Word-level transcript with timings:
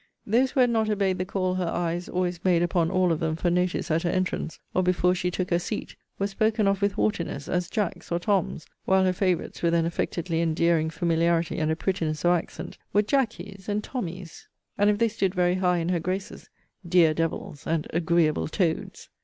Those 0.25 0.49
who 0.49 0.61
had 0.61 0.71
not 0.71 0.89
obeyed 0.89 1.19
the 1.19 1.25
call 1.25 1.53
her 1.53 1.67
eyes 1.67 2.09
always 2.09 2.43
made 2.43 2.63
upon 2.63 2.89
all 2.89 3.11
of 3.11 3.19
them 3.19 3.35
for 3.35 3.51
notice 3.51 3.91
at 3.91 4.01
her 4.01 4.09
entrance, 4.09 4.57
or 4.73 4.81
before 4.81 5.13
she 5.13 5.29
took 5.29 5.51
her 5.51 5.59
seat, 5.59 5.95
were 6.17 6.25
spoken 6.25 6.67
of 6.67 6.81
with 6.81 6.93
haughtiness, 6.93 7.47
as, 7.47 7.69
Jacks, 7.69 8.11
or 8.11 8.17
Toms; 8.17 8.65
while 8.85 9.03
her 9.03 9.13
favourites, 9.13 9.61
with 9.61 9.75
an 9.75 9.85
affectedly 9.85 10.41
endearing 10.41 10.89
familiarity, 10.89 11.59
and 11.59 11.69
a 11.69 11.75
prettiness 11.75 12.25
of 12.25 12.31
accent, 12.31 12.79
were 12.93 13.03
Jackeys 13.03 13.69
and 13.69 13.83
Tommys; 13.83 14.47
and 14.75 14.89
if 14.89 14.97
they 14.97 15.07
stood 15.07 15.35
very 15.35 15.53
high 15.53 15.77
in 15.77 15.89
her 15.89 15.99
graces, 15.99 16.49
dear 16.83 17.13
devils, 17.13 17.67
and 17.67 17.85
agreeable 17.91 18.47
toads. 18.47 19.07